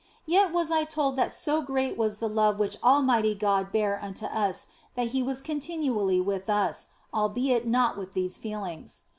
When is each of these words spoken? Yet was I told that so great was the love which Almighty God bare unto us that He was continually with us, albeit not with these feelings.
Yet 0.25 0.51
was 0.51 0.71
I 0.71 0.83
told 0.83 1.15
that 1.17 1.31
so 1.31 1.61
great 1.61 1.95
was 1.95 2.17
the 2.17 2.27
love 2.27 2.57
which 2.57 2.75
Almighty 2.83 3.35
God 3.35 3.71
bare 3.71 3.99
unto 4.03 4.25
us 4.25 4.65
that 4.95 5.09
He 5.09 5.21
was 5.21 5.43
continually 5.43 6.19
with 6.19 6.49
us, 6.49 6.87
albeit 7.13 7.67
not 7.67 7.99
with 7.99 8.15
these 8.15 8.39
feelings. 8.39 9.03